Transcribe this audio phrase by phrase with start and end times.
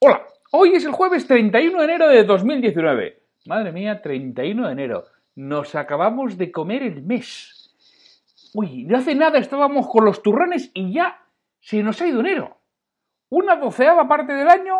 [0.00, 3.25] Hola, hoy es el jueves 31 de enero de 2019.
[3.46, 5.04] Madre mía, 31 de enero.
[5.36, 7.70] Nos acabamos de comer el mes.
[8.54, 11.20] Uy, no hace nada estábamos con los turrones y ya
[11.60, 12.58] se nos ha ido enero.
[13.28, 14.74] Una doceava parte del año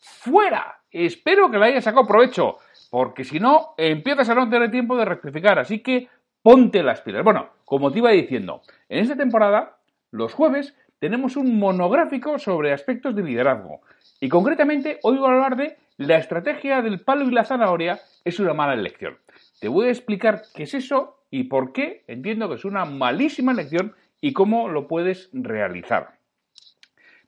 [0.00, 0.80] fuera.
[0.90, 2.58] Espero que la hayas sacado provecho,
[2.90, 5.58] porque si no, empiezas a no tener tiempo de rectificar.
[5.58, 6.08] Así que
[6.40, 7.24] ponte las pilas.
[7.24, 9.78] Bueno, como te iba diciendo, en esta temporada,
[10.12, 13.80] los jueves, tenemos un monográfico sobre aspectos de liderazgo.
[14.20, 18.40] Y concretamente, hoy voy a hablar de la estrategia del palo y la zanahoria es
[18.40, 19.18] una mala elección.
[19.60, 23.52] Te voy a explicar qué es eso y por qué entiendo que es una malísima
[23.52, 26.18] elección y cómo lo puedes realizar.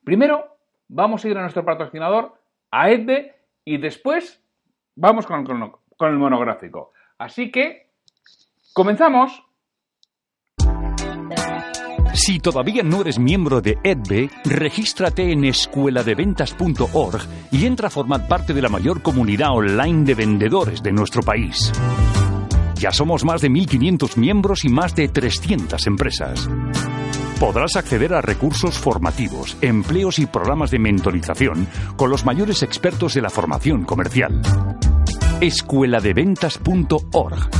[0.04, 0.56] Primero,
[0.88, 2.34] vamos a ir a nuestro patrocinador,
[2.70, 4.42] a Edbe, y después
[4.94, 5.44] vamos con
[5.96, 6.92] con el monográfico.
[7.18, 7.90] Así que,
[8.72, 9.45] comenzamos.
[12.16, 17.20] Si todavía no eres miembro de EDBE, regístrate en escueladeventas.org
[17.52, 21.70] y entra a formar parte de la mayor comunidad online de vendedores de nuestro país.
[22.76, 26.48] Ya somos más de 1.500 miembros y más de 300 empresas.
[27.38, 33.20] Podrás acceder a recursos formativos, empleos y programas de mentorización con los mayores expertos de
[33.20, 34.40] la formación comercial.
[35.42, 37.50] Escueladeventas.org.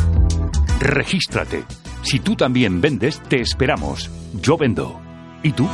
[0.81, 1.85] Regístrate.
[2.06, 4.09] Si tú también vendes, te esperamos.
[4.41, 5.00] Yo vendo.
[5.43, 5.67] ¿Y tú?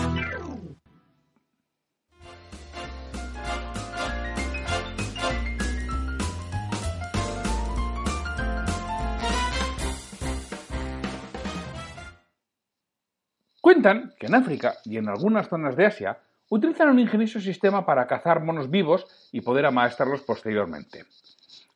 [13.60, 16.18] Cuentan que en África y en algunas zonas de Asia
[16.48, 21.04] utilizan un ingenioso sistema para cazar monos vivos y poder amaestrarlos posteriormente.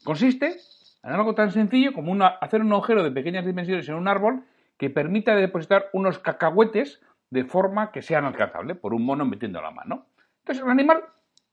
[0.02, 0.56] Consiste
[1.02, 4.44] algo tan sencillo como hacer un agujero de pequeñas dimensiones en un árbol
[4.78, 9.70] que permita depositar unos cacahuetes de forma que sean alcanzables por un mono metiendo la
[9.70, 10.06] mano.
[10.40, 11.04] Entonces el animal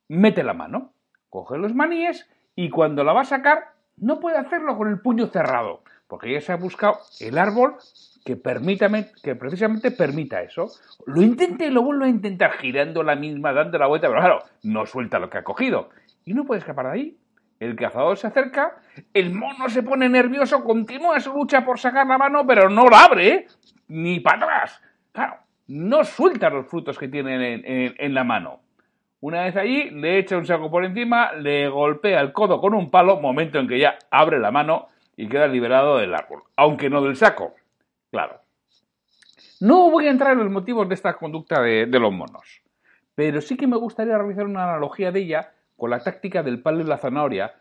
[0.08, 0.94] mete la mano,
[1.30, 5.28] coge los maníes y cuando la va a sacar no puede hacerlo con el puño
[5.28, 7.76] cerrado, porque ya se ha buscado el árbol
[8.26, 8.42] que,
[9.24, 10.70] que precisamente permita eso.
[11.06, 14.40] Lo intenta y lo vuelve a intentar girando la misma, dando la vuelta, pero claro,
[14.64, 15.90] no suelta lo que ha cogido.
[16.26, 17.18] Y no puede escapar de ahí.
[17.60, 18.76] El cazador se acerca,
[19.14, 23.06] el mono se pone nervioso, continúa su lucha por sacar la mano, pero no la
[23.06, 23.48] abre,
[23.88, 24.82] ni para atrás.
[25.12, 25.38] Claro,
[25.68, 28.60] no suelta los frutos que tiene en, la mano.
[29.22, 32.92] Una vez allí, le echa un saco por encima, le golpea el codo con un
[32.92, 37.02] palo, momento en que ya abre la mano y queda liberado del árbol, aunque no
[37.02, 37.54] del saco.
[38.12, 38.42] Claro.
[39.62, 42.62] No voy a entrar en los motivos de esta conducta de los monos,
[43.16, 46.82] pero sí que me gustaría realizar una analogía de ella con la táctica del palo
[46.82, 47.56] y la zanahoria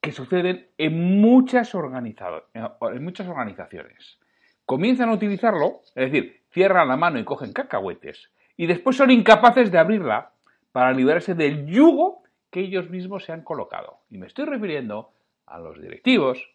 [0.00, 4.18] que suceden en muchas, en muchas organizaciones.
[4.64, 9.70] Comienzan a utilizarlo, es decir, cierran la mano y cogen cacahuetes, y después son incapaces
[9.70, 10.32] de abrirla
[10.72, 14.00] para liberarse del yugo que ellos mismos se han colocado.
[14.10, 15.12] Y me estoy refiriendo
[15.46, 16.50] a los directivos,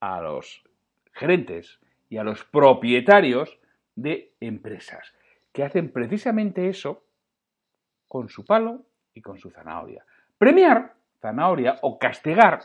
[0.00, 0.64] a los
[1.12, 3.58] gerentes y a los propietarios
[3.94, 5.14] de empresas,
[5.52, 7.04] que hacen precisamente eso
[8.08, 8.84] con su palo
[9.14, 10.04] y con su zanahoria.
[10.38, 12.60] Premiar, zanahoria, o castigar,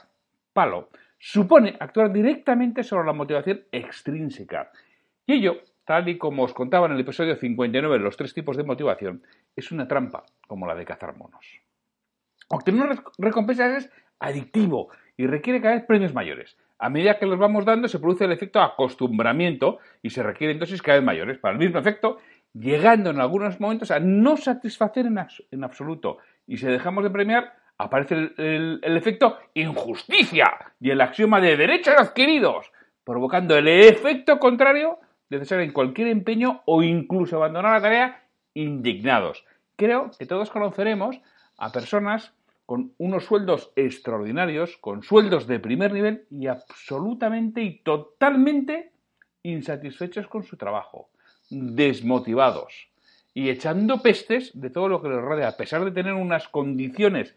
[0.53, 0.89] palo,
[1.19, 4.71] supone actuar directamente sobre la motivación extrínseca.
[5.25, 8.57] Y ello, tal y como os contaba en el episodio 59 de los tres tipos
[8.57, 9.23] de motivación,
[9.55, 11.61] es una trampa, como la de cazar monos.
[12.49, 16.57] Obtener recompensas es adictivo y requiere cada vez premios mayores.
[16.79, 20.81] A medida que los vamos dando se produce el efecto acostumbramiento y se requieren dosis
[20.81, 22.19] cada vez mayores para el mismo efecto,
[22.53, 28.31] llegando en algunos momentos a no satisfacer en absoluto y si dejamos de premiar, aparece
[28.37, 32.71] el, efecto injusticia y el axioma de derechos adquiridos,
[33.03, 34.99] provocando el efecto contrario
[35.29, 38.23] de en cualquier empeño o incluso abandonar la tarea
[38.53, 39.45] indignados.
[39.75, 41.19] Creo que todos conoceremos
[41.57, 42.33] a personas
[42.65, 48.91] con unos sueldos extraordinarios, con sueldos de primer nivel y absolutamente y totalmente
[49.43, 51.09] insatisfechos con su trabajo,
[51.49, 52.89] desmotivados
[53.37, 57.35] y echando pestes de todo lo que les rodea, a pesar de tener unas condiciones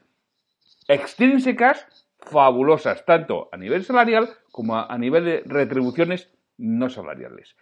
[0.89, 1.87] extrínsecas
[2.21, 7.55] fabulosas, tanto a nivel salarial como a, nivel de retribuciones no salariales.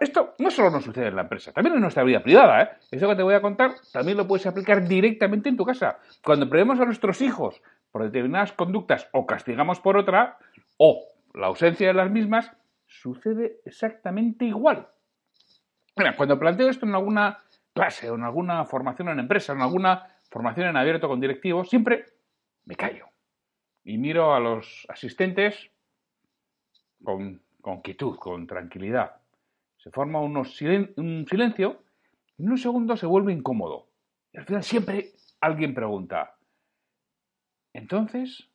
[0.00, 2.62] esto no solo nos sucede en la empresa, también en nuestra vida privada.
[2.62, 2.68] ¿eh?
[2.92, 5.98] Eso que te voy a contar también lo puedes aplicar directamente en tu casa.
[6.24, 7.60] Cuando premiamos a nuestros hijos
[7.90, 10.38] por determinadas conductas o castigamos por otra,
[10.78, 12.50] o la ausencia de las mismas,
[12.86, 14.88] sucede exactamente igual.
[15.94, 17.42] Mira, cuando planteo esto en alguna
[17.72, 22.06] clase o en alguna formación en empresa, en alguna formación en abierto con directivos, siempre
[22.64, 23.06] me callo
[23.84, 25.70] y miro a los asistentes
[27.02, 27.40] con,
[27.82, 29.16] quietud, con tranquilidad.
[29.76, 31.82] Se forma un silencio
[32.38, 33.88] y en un segundo se vuelve incómodo.
[34.32, 35.10] Y al final siempre
[35.40, 36.36] alguien pregunta,
[37.72, 38.48] entonces,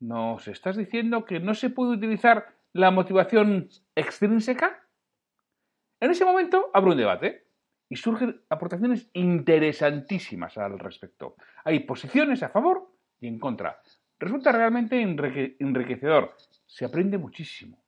[0.00, 4.82] ¿nos estás diciendo que no se puede utilizar la motivación extrínseca?
[6.00, 7.47] En ese momento abre un debate
[7.88, 11.36] y surgen aportaciones interesantísimas al respecto.
[11.64, 12.88] Hay posiciones a favor
[13.20, 13.80] y en contra.
[14.18, 16.34] Resulta realmente enriquecedor.
[16.66, 17.78] Se aprende muchísimo.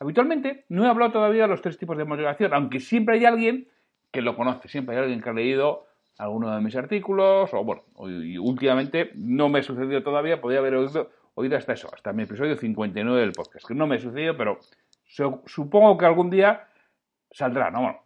[0.00, 3.68] Habitualmente no he hablado todavía de los tres tipos de motivación, aunque siempre hay alguien
[4.12, 5.86] que lo conoce, siempre hay alguien que ha leído
[6.18, 10.74] alguno de mis artículos, o bueno, y últimamente no me ha sucedido todavía, podría haber
[10.74, 14.36] oído, oído hasta eso, hasta mi episodio 59 del podcast, que no me ha sucedido,
[14.36, 14.58] pero
[15.46, 16.66] supongo que algún día
[17.30, 17.82] saldrá, ¿no?
[17.82, 18.00] Bueno,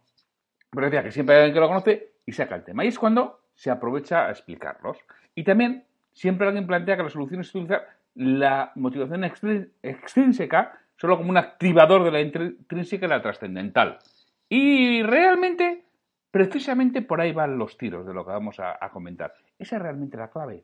[0.73, 2.83] pero decía que siempre hay alguien que lo conoce y saca el tema.
[2.83, 4.97] Y es cuando se aprovecha a explicarlos.
[5.35, 11.31] Y también siempre alguien plantea que la solución es utilizar la motivación extrínseca solo como
[11.31, 13.99] un activador de la intrínseca y la trascendental.
[14.47, 15.85] Y realmente,
[16.31, 19.33] precisamente por ahí van los tiros de lo que vamos a, comentar.
[19.57, 20.63] Esa es realmente la clave.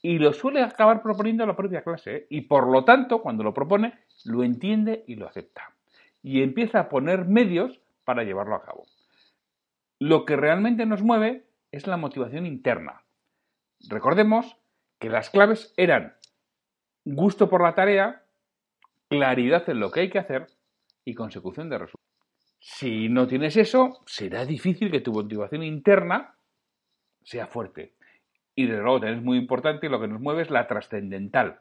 [0.00, 2.16] Y lo suele acabar proponiendo la propia clase.
[2.16, 2.26] ¿eh?
[2.30, 5.72] Y por lo tanto, cuando lo propone, lo entiende y lo acepta.
[6.22, 8.86] Y empieza a poner medios para llevarlo a cabo.
[9.98, 13.04] Lo que realmente nos mueve es la motivación interna.
[13.86, 14.56] Recordemos
[14.98, 16.14] que las claves eran
[17.04, 18.24] gusto por la tarea,
[19.10, 20.46] claridad en lo que hay que hacer
[21.04, 22.08] y consecución de resultados.
[22.60, 26.34] Si no tienes eso, será difícil que tu motivación interna
[27.24, 27.92] sea fuerte.
[28.54, 31.60] Y de luego es muy importante lo que nos mueve es la trascendental.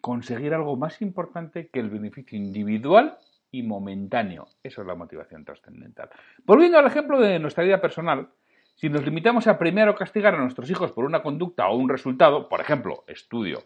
[0.00, 3.16] Conseguir algo más importante que el beneficio individual
[3.50, 4.48] y momentáneo.
[4.62, 6.10] Eso es la motivación trascendental.
[6.44, 8.28] Volviendo al ejemplo de nuestra vida personal,
[8.74, 11.88] si nos limitamos a premiar o castigar a nuestros hijos por una conducta o un
[11.88, 13.64] resultado, por ejemplo, estudio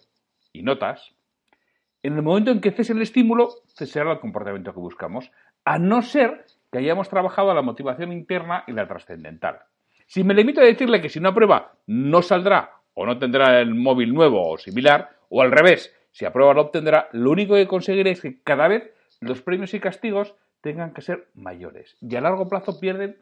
[0.53, 1.15] y notas,
[2.03, 5.31] en el momento en que cese el estímulo, cesará el comportamiento que buscamos,
[5.65, 9.61] a no ser que hayamos trabajado la motivación interna y la trascendental.
[10.07, 13.75] Si me limito a decirle que si no aprueba no saldrá o no tendrá el
[13.75, 18.11] móvil nuevo o similar, o al revés, si aprueba lo obtendrá, lo único que conseguiré
[18.11, 22.49] es que cada vez los premios y castigos tengan que ser mayores y a largo
[22.49, 23.17] plazo pierden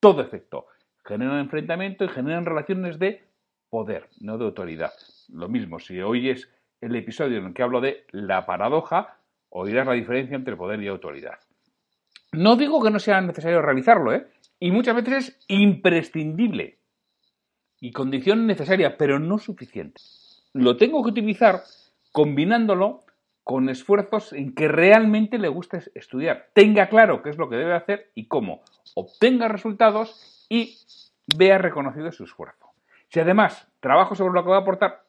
[0.00, 0.66] todo efecto
[1.06, 3.22] generan enfrentamiento y generan relaciones de
[3.70, 4.92] poder, no de autoridad.
[5.28, 6.50] Lo mismo, si oyes
[6.80, 9.16] el episodio en el que hablo de la paradoja,
[9.48, 11.38] oirás la diferencia entre poder y autoridad.
[12.32, 14.26] No digo que no sea necesario realizarlo, ¿eh?
[14.58, 16.78] Y muchas veces es imprescindible
[17.80, 20.00] y condición necesaria, pero no suficiente.
[20.52, 21.62] Lo tengo que utilizar
[22.12, 23.04] combinándolo
[23.46, 26.48] con esfuerzos en que realmente le guste estudiar.
[26.52, 28.64] Tenga claro qué es lo que debe hacer y cómo.
[28.96, 30.76] Obtenga resultados y
[31.36, 32.72] vea reconocido su esfuerzo.
[33.08, 35.04] Si además trabajo sobre lo que va a aportar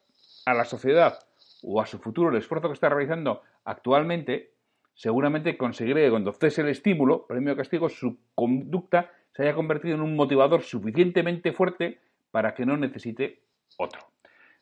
[0.46, 1.18] a la sociedad
[1.64, 4.52] o a su futuro el esfuerzo que está realizando actualmente,
[4.94, 10.02] seguramente conseguiré que cuando cese el estímulo, premio castigo, su conducta se haya convertido en
[10.02, 13.42] un motivador suficientemente fuerte para que no necesite
[13.78, 14.02] otro.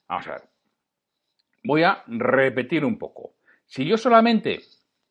[0.08, 0.44] Vamos a ver.
[1.66, 3.34] Voy a repetir un poco.
[3.68, 4.62] Si yo solamente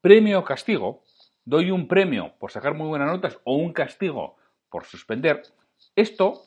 [0.01, 1.03] premio o castigo,
[1.45, 4.37] doy un premio por sacar muy buenas notas o un castigo
[4.71, 5.43] por suspender,
[5.97, 6.47] esto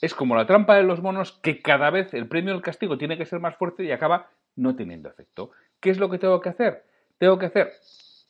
[0.00, 2.98] es como la trampa de los monos que cada vez el premio o el castigo
[2.98, 5.50] tiene que ser más fuerte y acaba no teniendo efecto.
[5.80, 6.84] ¿Qué es lo que tengo que hacer?
[7.18, 7.72] Tengo que hacer,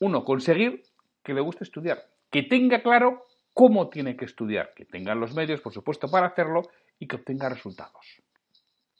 [0.01, 0.83] uno, conseguir
[1.23, 5.61] que le guste estudiar, que tenga claro cómo tiene que estudiar, que tenga los medios,
[5.61, 6.63] por supuesto, para hacerlo
[6.99, 8.23] y que obtenga resultados.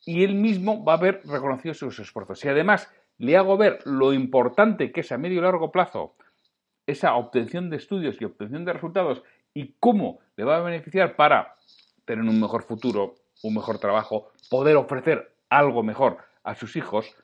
[0.05, 2.41] Y él mismo va a ver reconocidos sus esfuerzos.
[2.41, 6.17] Si además le hago ver lo importante que es a medio y largo plazo
[6.87, 9.23] esa obtención de estudios y obtención de resultados
[9.53, 11.57] y cómo le va a beneficiar para
[12.07, 17.15] tener un mejor futuro, un mejor trabajo, poder ofrecer algo mejor a sus hijos,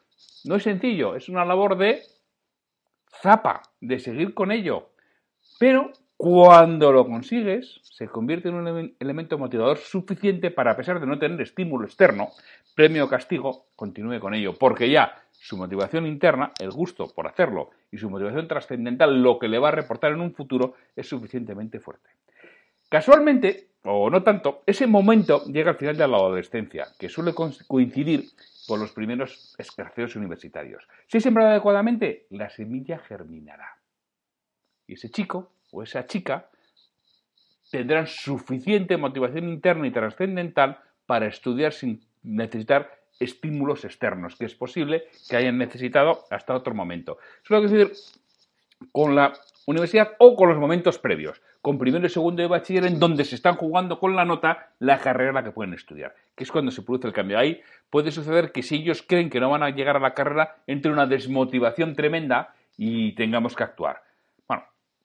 [0.44, 2.02] no es sencillo, es una labor de
[3.22, 4.90] zapa, de seguir con ello.
[5.58, 11.06] Pero cuando lo consigues, se convierte en un elemento motivador suficiente para, a pesar de
[11.06, 12.30] no tener estímulo externo,
[12.74, 17.70] premio o castigo, continúe con ello, porque ya su motivación interna, el gusto por hacerlo
[17.90, 21.80] y su motivación trascendental, lo que le va a reportar en un futuro, es suficientemente
[21.80, 22.10] fuerte.
[22.88, 28.30] Casualmente, o no tanto, ese momento llega al final de la adolescencia, que suele coincidir
[28.66, 30.86] con los primeros escarceos universitarios.
[31.06, 33.78] Si es sembrado adecuadamente, la semilla germinará.
[34.86, 36.48] Y ese chico o esa chica
[37.70, 45.04] tendrán suficiente motivación interna y trascendental para estudiar sin necesitar estímulos externos, que es posible
[45.28, 47.18] que hayan necesitado hasta otro momento.
[47.42, 47.92] Eso es decir
[48.92, 49.32] con la
[49.66, 53.34] universidad o con los momentos previos, con primero y segundo de bachiller, en donde se
[53.34, 57.06] están jugando con la nota la carrera que pueden estudiar, que es cuando se produce
[57.06, 57.38] el cambio.
[57.38, 60.56] Ahí puede suceder que si ellos creen que no van a llegar a la carrera,
[60.66, 64.03] entre una desmotivación tremenda y tengamos que actuar.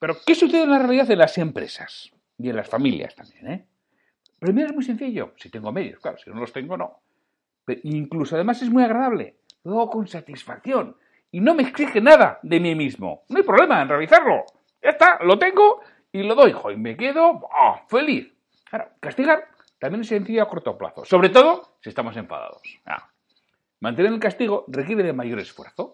[0.00, 3.48] Pero ¿qué sucede en la realidad en las empresas y en las familias también?
[3.48, 3.66] Eh?
[4.38, 7.02] Primero es muy sencillo, si tengo medios, claro, si no los tengo, no.
[7.64, 10.96] Pero incluso además es muy agradable, luego con satisfacción
[11.30, 13.24] y no me exige nada de mí mismo.
[13.28, 14.46] No hay problema en realizarlo.
[14.82, 16.54] Ya está, lo tengo y lo doy.
[16.72, 17.42] Y me quedo
[17.88, 18.32] feliz.
[18.64, 21.04] Claro, castigar también es sencillo a corto plazo.
[21.04, 22.62] Sobre todo si estamos enfadados.
[22.86, 23.10] Ah,
[23.80, 25.92] mantener el castigo requiere de mayor esfuerzo.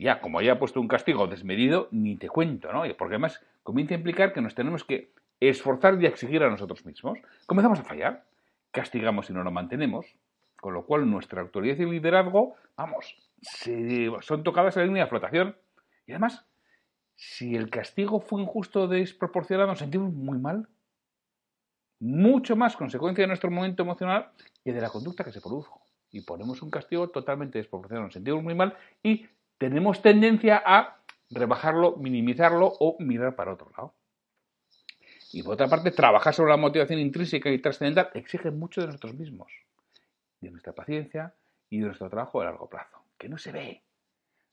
[0.00, 2.84] Ya, como ya he puesto un castigo desmedido, ni te cuento, ¿no?
[2.96, 7.18] Porque además comienza a implicar que nos tenemos que esforzar y exigir a nosotros mismos.
[7.44, 8.24] Comenzamos a fallar.
[8.70, 10.06] Castigamos y no lo mantenemos.
[10.56, 13.14] Con lo cual nuestra autoridad y liderazgo, vamos,
[14.22, 15.56] son tocadas en la línea de flotación.
[16.06, 16.46] Y además,
[17.14, 20.66] si el castigo fue injusto o desproporcionado, nos sentimos muy mal.
[21.98, 24.30] Mucho más consecuencia de nuestro momento emocional
[24.64, 25.82] que de la conducta que se produjo.
[26.10, 29.26] Y ponemos un castigo totalmente desproporcionado, nos sentimos muy mal y
[29.60, 30.96] tenemos tendencia a
[31.28, 33.94] rebajarlo, minimizarlo o mirar para otro lado.
[35.34, 39.14] Y por otra parte, trabajar sobre la motivación intrínseca y trascendental exige mucho de nosotros
[39.14, 39.52] mismos,
[40.40, 41.34] de nuestra paciencia
[41.68, 43.82] y de nuestro trabajo a largo plazo que no se ve,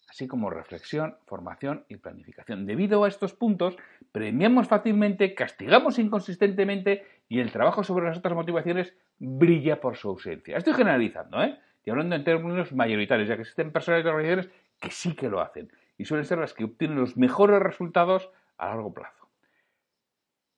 [0.09, 2.65] así como reflexión, formación y planificación.
[2.65, 3.77] Debido a estos puntos,
[4.11, 10.57] premiamos fácilmente, castigamos inconsistentemente y el trabajo sobre las otras motivaciones brilla por su ausencia.
[10.57, 11.57] Estoy generalizando, ¿eh?
[11.85, 15.41] Y hablando en términos mayoritarios, ya que existen personas y organizaciones que sí que lo
[15.41, 19.29] hacen y suelen ser las que obtienen los mejores resultados a largo plazo.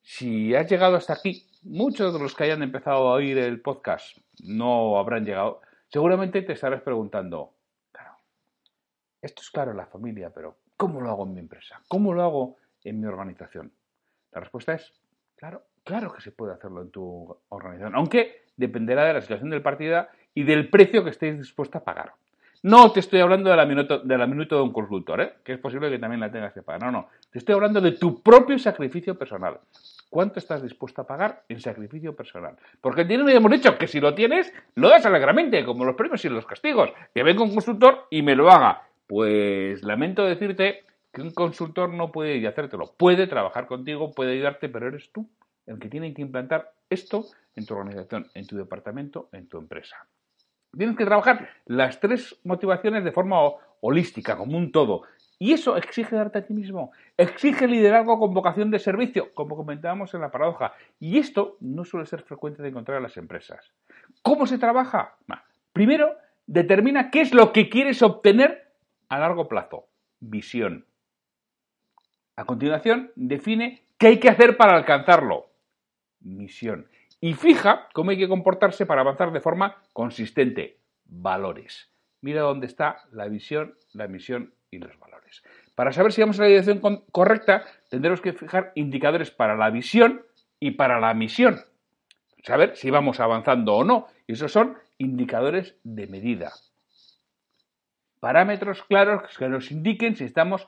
[0.02, 4.18] Si has llegado hasta aquí, muchos de los que hayan empezado a oír el podcast
[4.44, 7.54] no habrán llegado, seguramente te estarás preguntando,
[9.22, 11.82] esto es claro en la familia, pero ¿cómo lo hago en mi empresa?
[11.90, 13.74] ¿Cómo lo hago en mi organización?
[14.32, 14.94] La respuesta es,
[15.36, 19.62] claro, claro que se puede hacerlo en tu organización, aunque dependerá de la situación del
[19.62, 22.14] partida y del precio que estéis dispuestos a pagar.
[22.62, 25.34] No te estoy hablando de la minuto de, la minuto de un consultor, ¿eh?
[25.44, 26.84] que es posible que también la tengas que pagar.
[26.84, 27.08] No, no.
[27.32, 29.60] Te estoy hablando de tu propio sacrificio personal.
[30.10, 32.56] ¿Cuánto estás dispuesto a pagar en sacrificio personal?
[32.82, 35.96] Porque el dinero ya hemos dicho que si lo tienes, lo das alegremente, como los
[35.96, 36.92] premios y los castigos.
[37.14, 38.82] Que venga un consultor y me lo haga.
[39.08, 42.94] Pues lamento decirte que un consultor no puede hacértelo.
[42.98, 45.30] Puede trabajar contigo, puede ayudarte, pero eres tú
[45.66, 47.26] el que tiene que implantar esto
[47.56, 50.08] en tu organización, en tu departamento, en tu empresa.
[50.78, 53.38] Tienes que trabajar las tres motivaciones de forma
[53.82, 55.04] holística, como un todo.
[55.42, 56.92] Y eso exige darte a ti mismo.
[57.16, 60.74] Exige liderazgo con vocación de servicio, como comentábamos en la paradoja.
[61.00, 63.72] Y esto no suele ser frecuente de encontrar en las empresas.
[64.22, 65.16] ¿Cómo se trabaja?
[65.72, 68.74] primero, determina qué es lo que quieres obtener
[69.08, 69.88] a largo plazo,
[70.20, 70.86] visión.
[72.36, 75.50] A continuación, define qué hay que hacer para alcanzarlo,
[76.20, 76.88] misión.
[77.22, 81.90] Y fija cómo hay que comportarse para avanzar de forma consistente, valores.
[82.22, 85.44] Mira dónde está la visión, la misión y los valores.
[85.76, 86.80] Para saber si vamos a la dirección
[87.12, 90.22] correcta, tendremos que fijar indicadores para la visión
[90.60, 91.60] y para la misión.
[92.44, 94.08] Saber si vamos avanzando o no.
[94.28, 96.52] Y esos son indicadores de medida
[98.20, 100.68] parámetros claros que nos indiquen si estamos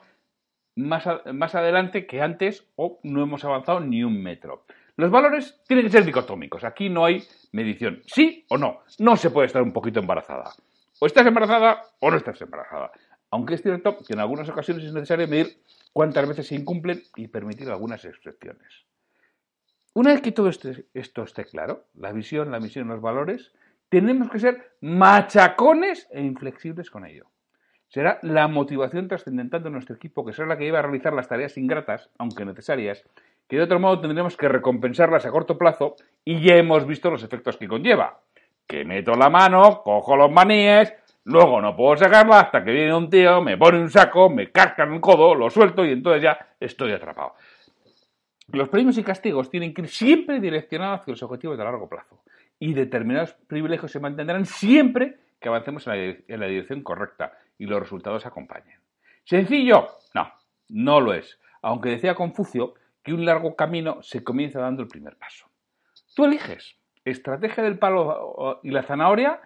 [0.74, 4.64] más, más adelante que antes o no hemos avanzado ni un metro.
[4.96, 6.64] Los valores tienen que ser dicotómicos.
[6.64, 8.02] Aquí no hay medición.
[8.06, 8.80] Sí o no.
[8.98, 10.52] No se puede estar un poquito embarazada.
[11.00, 12.92] O estás embarazada o no estás embarazada.
[13.30, 17.28] Aunque es cierto que en algunas ocasiones es necesario medir cuántas veces se incumplen y
[17.28, 18.84] permitir algunas excepciones.
[19.94, 23.52] Una vez que todo esto esté claro, la visión, la misión los valores,
[23.88, 27.32] tenemos que ser machacones e inflexibles con ello
[27.92, 31.28] será la motivación trascendental de nuestro equipo, que será la que iba a realizar las
[31.28, 33.04] tareas ingratas, aunque necesarias,
[33.52, 37.22] que de otro modo tendremos que recompensarlas a corto plazo y ya hemos visto los
[37.22, 38.18] efectos que conlleva.
[38.66, 40.94] Que meto la mano, cojo los maníes,
[41.24, 44.84] luego no puedo sacarla hasta que viene un tío, me pone un saco, me casca
[44.84, 47.34] en el codo, lo suelto y entonces ya estoy atrapado.
[48.52, 52.22] Los premios y castigos tienen que ir siempre direccionados hacia los objetivos de largo plazo
[52.58, 58.24] y determinados privilegios se mantendrán siempre que avancemos en la dirección correcta y los resultados
[58.24, 58.78] acompañen.
[59.24, 59.88] ¿Sencillo?
[60.14, 60.32] No,
[60.70, 61.38] no lo es.
[61.60, 65.46] Aunque decía Confucio que un largo camino se comienza dando el primer paso.
[66.14, 69.40] Tú eliges estrategia del palo y la zanahoria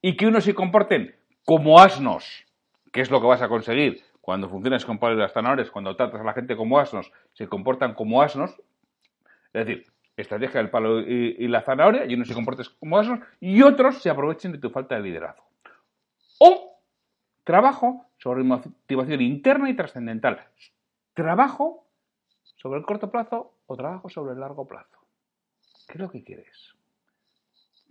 [0.00, 2.44] y que unos se comporten como asnos,
[2.92, 5.94] que es lo que vas a conseguir cuando funcionas con palo y las zanahorias, cuando
[5.96, 8.54] tratas a la gente como asnos, se comportan como asnos.
[9.52, 9.84] Es decir,
[10.16, 14.08] estrategia del palo y, la zanahoria y unos se comporten como asnos y otros se
[14.08, 15.44] aprovechen de tu falta de liderazgo.
[16.38, 16.80] O
[17.44, 20.46] trabajo sobre motivación interna y trascendental.
[21.12, 21.83] Trabajo
[22.64, 24.96] sobre el corto plazo o trabajo sobre el largo plazo.
[25.86, 26.74] ¿Qué es lo que quieres?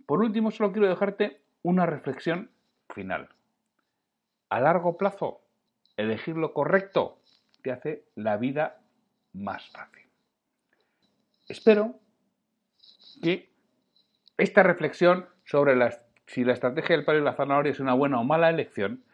[0.04, 2.50] Por último, solo quiero dejarte una reflexión
[2.92, 3.28] final.
[4.48, 5.42] A largo plazo,
[5.96, 7.20] elegir lo correcto
[7.62, 8.80] te hace la vida
[9.32, 10.08] más fácil.
[11.48, 11.94] Espero
[13.22, 13.52] que
[14.38, 15.74] esta reflexión sobre
[16.26, 19.04] si la estrategia del palo y la zanahoria es una buena o mala elección,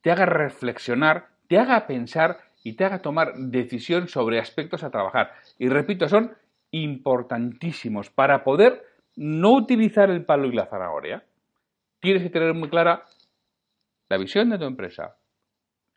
[0.00, 5.32] te haga reflexionar, te haga pensar y te haga tomar decisión sobre aspectos a trabajar.
[5.58, 6.36] Y repito, son
[6.70, 8.84] importantísimos para poder
[9.16, 11.24] no utilizar el palo y la zanahoria.
[12.00, 13.04] Tienes que tener muy clara
[14.08, 15.16] la visión de tu empresa,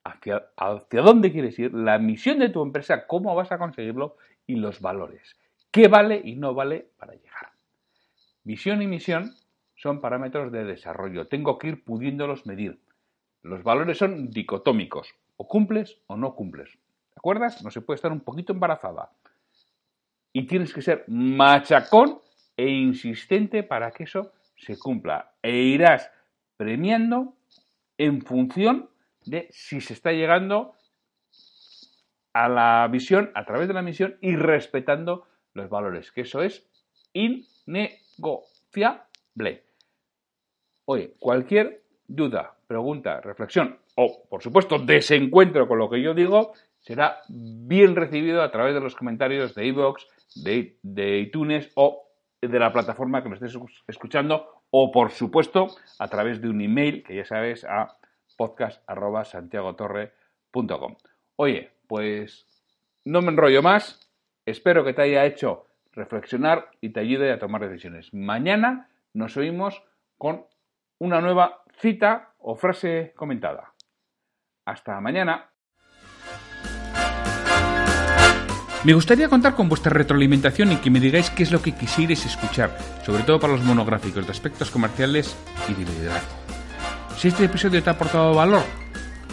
[0.03, 4.55] hacia, hacia dónde quieres ir, la misión de tu empresa, cómo vas a conseguirlo y
[4.55, 5.35] los valores.
[5.71, 7.51] ¿Qué vale y no vale para llegar?
[8.43, 9.33] Visión y misión
[9.75, 11.27] son parámetros de desarrollo.
[11.27, 12.79] Tengo que ir pudiéndolos medir.
[13.41, 15.15] Los valores son dicotómicos.
[15.37, 16.71] O cumples o no cumples.
[16.71, 17.63] ¿Te acuerdas?
[17.63, 19.11] No se puede estar un poquito embarazada.
[20.31, 22.19] Y tienes que ser machacón
[22.57, 25.33] e insistente para que eso se cumpla.
[25.41, 26.09] E irás
[26.57, 27.35] premiando
[27.97, 28.89] en función
[29.25, 30.75] de si se está llegando
[32.33, 36.67] a la visión a través de la misión y respetando los valores, que eso es
[37.13, 39.63] innegociable.
[40.85, 47.19] Oye, cualquier duda, pregunta, reflexión o, por supuesto, desencuentro con lo que yo digo, será
[47.29, 52.09] bien recibido a través de los comentarios de iVoox, de, de iTunes o
[52.41, 55.67] de la plataforma que me estés escuchando o, por supuesto,
[55.99, 57.97] a través de un email que ya sabes a
[58.37, 60.95] podcast.santiagotorre.com.
[61.35, 62.47] Oye, pues
[63.05, 63.99] no me enrollo más.
[64.45, 68.13] Espero que te haya hecho reflexionar y te ayude a tomar decisiones.
[68.13, 69.83] Mañana nos oímos
[70.17, 70.45] con
[70.99, 73.72] una nueva cita o frase comentada.
[74.65, 75.49] Hasta mañana.
[78.83, 82.25] Me gustaría contar con vuestra retroalimentación y que me digáis qué es lo que quisierais
[82.25, 85.37] escuchar, sobre todo para los monográficos de aspectos comerciales
[85.69, 86.33] y de liderazgo.
[87.17, 88.63] Si este episodio te ha aportado valor,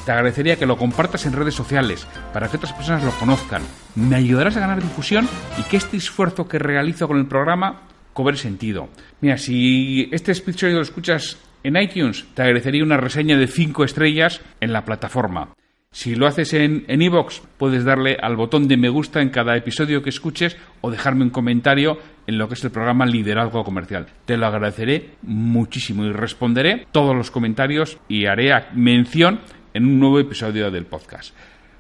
[0.05, 3.63] te agradecería que lo compartas en redes sociales para que otras personas lo conozcan.
[3.97, 8.37] Me ayudarás a ganar difusión y que este esfuerzo que realizo con el programa cobre
[8.37, 8.89] sentido.
[9.21, 14.41] Mira, si este episodio lo escuchas en iTunes, te agradecería una reseña de 5 estrellas
[14.61, 15.55] en la plataforma.
[15.93, 20.03] Si lo haces en iVoox, puedes darle al botón de me gusta en cada episodio
[20.03, 24.07] que escuches o dejarme un comentario en lo que es el programa Liderazgo Comercial.
[24.25, 29.41] Te lo agradeceré muchísimo y responderé todos los comentarios y haré mención
[29.75, 31.35] en un nuevo episodio del podcast.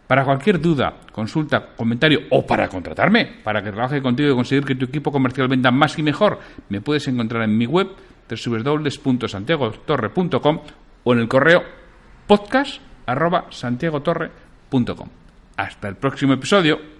[0.08, 4.74] Para cualquier duda, consulta, comentario o para contratarme, para que trabaje contigo y conseguir que
[4.74, 7.90] tu equipo comercial venda más y mejor, me puedes encontrar en mi web
[8.36, 10.60] www.santiagotorre.com
[11.04, 11.62] o en el correo
[12.26, 15.08] podcast arroba santiagotorre.com.
[15.56, 16.99] Hasta el próximo episodio.